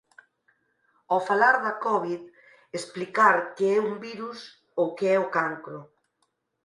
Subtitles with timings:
[1.11, 2.21] Ao falar da covid
[2.79, 4.39] explicar que é un virus,
[4.79, 5.79] ou que é o cancro.